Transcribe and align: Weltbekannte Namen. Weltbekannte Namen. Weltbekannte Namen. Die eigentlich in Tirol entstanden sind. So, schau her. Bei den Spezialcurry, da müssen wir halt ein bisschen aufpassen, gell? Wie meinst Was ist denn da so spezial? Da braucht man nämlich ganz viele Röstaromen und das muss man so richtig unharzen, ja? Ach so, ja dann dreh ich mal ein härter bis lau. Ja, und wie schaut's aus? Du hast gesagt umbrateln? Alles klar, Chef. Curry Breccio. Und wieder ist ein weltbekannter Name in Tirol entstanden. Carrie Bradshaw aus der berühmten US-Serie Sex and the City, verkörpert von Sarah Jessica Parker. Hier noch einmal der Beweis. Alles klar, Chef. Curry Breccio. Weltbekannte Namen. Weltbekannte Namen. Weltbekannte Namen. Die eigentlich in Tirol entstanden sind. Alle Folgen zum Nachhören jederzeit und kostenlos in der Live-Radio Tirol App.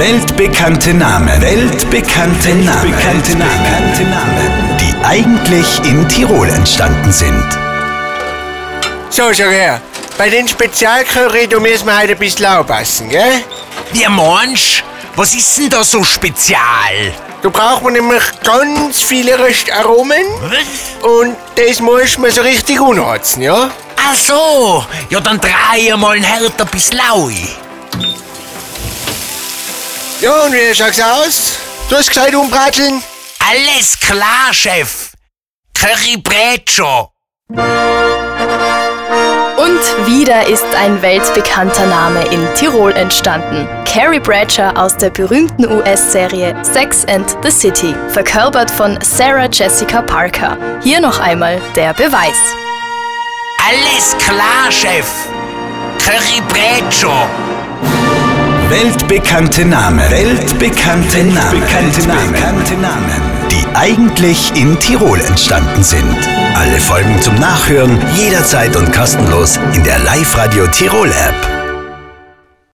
Weltbekannte 0.00 0.94
Namen. 0.94 1.42
Weltbekannte 1.42 2.54
Namen. 2.54 2.84
Weltbekannte 2.84 4.02
Namen. 4.04 4.78
Die 4.80 4.94
eigentlich 5.04 5.66
in 5.84 6.08
Tirol 6.08 6.48
entstanden 6.48 7.12
sind. 7.12 7.46
So, 9.10 9.24
schau 9.34 9.50
her. 9.50 9.82
Bei 10.16 10.30
den 10.30 10.48
Spezialcurry, 10.48 11.48
da 11.48 11.60
müssen 11.60 11.84
wir 11.84 11.98
halt 11.98 12.10
ein 12.12 12.16
bisschen 12.16 12.46
aufpassen, 12.46 13.10
gell? 13.10 13.44
Wie 13.92 14.08
meinst 14.08 14.82
Was 15.16 15.34
ist 15.34 15.58
denn 15.58 15.68
da 15.68 15.84
so 15.84 16.02
spezial? 16.02 17.12
Da 17.42 17.50
braucht 17.50 17.82
man 17.82 17.92
nämlich 17.92 18.22
ganz 18.42 19.02
viele 19.02 19.38
Röstaromen 19.38 20.24
und 21.02 21.36
das 21.56 21.78
muss 21.80 22.16
man 22.16 22.30
so 22.30 22.40
richtig 22.40 22.80
unharzen, 22.80 23.42
ja? 23.42 23.70
Ach 24.02 24.14
so, 24.14 24.82
ja 25.10 25.20
dann 25.20 25.38
dreh 25.38 25.50
ich 25.76 25.94
mal 25.94 26.16
ein 26.16 26.22
härter 26.22 26.64
bis 26.64 26.90
lau. 26.94 27.30
Ja, 30.20 30.42
und 30.44 30.52
wie 30.52 30.74
schaut's 30.74 31.00
aus? 31.00 31.56
Du 31.88 31.96
hast 31.96 32.08
gesagt 32.08 32.34
umbrateln? 32.34 33.02
Alles 33.50 33.98
klar, 33.98 34.52
Chef. 34.52 35.12
Curry 35.72 36.18
Breccio. 36.18 37.10
Und 39.56 40.06
wieder 40.06 40.46
ist 40.46 40.66
ein 40.76 41.00
weltbekannter 41.00 41.86
Name 41.86 42.22
in 42.26 42.46
Tirol 42.54 42.92
entstanden. 42.92 43.66
Carrie 43.86 44.20
Bradshaw 44.20 44.76
aus 44.76 44.94
der 44.94 45.08
berühmten 45.08 45.66
US-Serie 45.66 46.54
Sex 46.64 47.06
and 47.06 47.34
the 47.42 47.50
City, 47.50 47.94
verkörpert 48.08 48.70
von 48.70 48.98
Sarah 49.00 49.48
Jessica 49.50 50.02
Parker. 50.02 50.58
Hier 50.82 51.00
noch 51.00 51.18
einmal 51.18 51.62
der 51.74 51.94
Beweis. 51.94 52.36
Alles 53.66 54.14
klar, 54.18 54.70
Chef. 54.70 55.06
Curry 55.98 56.42
Breccio. 56.48 57.10
Weltbekannte 58.70 59.64
Namen. 59.64 60.08
Weltbekannte 60.10 61.24
Namen. 61.24 61.60
Weltbekannte 61.60 62.74
Namen. 62.76 63.20
Die 63.50 63.66
eigentlich 63.74 64.52
in 64.54 64.78
Tirol 64.78 65.20
entstanden 65.20 65.82
sind. 65.82 66.16
Alle 66.54 66.78
Folgen 66.78 67.20
zum 67.20 67.34
Nachhören 67.34 67.98
jederzeit 68.14 68.76
und 68.76 68.92
kostenlos 68.92 69.58
in 69.74 69.82
der 69.82 69.98
Live-Radio 69.98 70.68
Tirol 70.68 71.08
App. 71.08 71.49